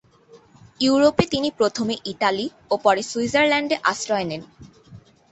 [0.79, 4.41] ইউরোপে তিনি প্রথমে ইটালি ও পরে সুইজারল্যান্ডে আশ্রয় নেন।